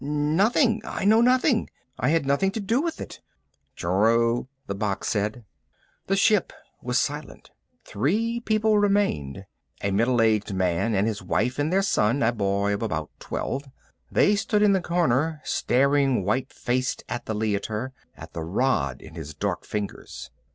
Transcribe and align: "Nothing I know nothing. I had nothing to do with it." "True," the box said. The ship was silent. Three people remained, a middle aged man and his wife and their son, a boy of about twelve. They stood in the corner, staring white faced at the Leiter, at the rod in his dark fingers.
"Nothing 0.03 0.81
I 0.83 1.05
know 1.05 1.21
nothing. 1.21 1.69
I 1.99 2.09
had 2.09 2.25
nothing 2.25 2.49
to 2.53 2.59
do 2.59 2.81
with 2.81 2.99
it." 2.99 3.21
"True," 3.75 4.47
the 4.65 4.73
box 4.73 5.09
said. 5.09 5.45
The 6.07 6.15
ship 6.15 6.51
was 6.81 6.97
silent. 6.97 7.51
Three 7.85 8.39
people 8.39 8.79
remained, 8.79 9.45
a 9.79 9.91
middle 9.91 10.19
aged 10.19 10.55
man 10.55 10.95
and 10.95 11.05
his 11.07 11.21
wife 11.21 11.59
and 11.59 11.71
their 11.71 11.83
son, 11.83 12.23
a 12.23 12.31
boy 12.31 12.73
of 12.73 12.81
about 12.81 13.11
twelve. 13.19 13.65
They 14.11 14.35
stood 14.35 14.63
in 14.63 14.73
the 14.73 14.81
corner, 14.81 15.39
staring 15.43 16.23
white 16.25 16.51
faced 16.51 17.03
at 17.07 17.27
the 17.27 17.35
Leiter, 17.35 17.91
at 18.17 18.33
the 18.33 18.41
rod 18.41 19.03
in 19.03 19.13
his 19.13 19.35
dark 19.35 19.65
fingers. 19.67 20.31